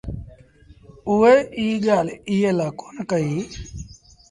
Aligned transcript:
اُئي 1.07 1.31
ايٚ 1.59 1.81
ڳآل 1.85 2.07
ايٚئي 2.29 2.51
لآ 2.57 2.67
ڪون 2.79 2.95
ڪئيٚ 3.09 3.45